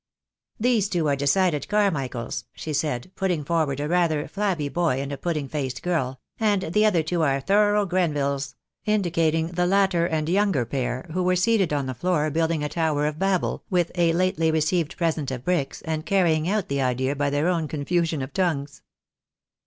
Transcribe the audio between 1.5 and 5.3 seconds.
Carmichaels," she said, put ting forward a rather flabby boy and a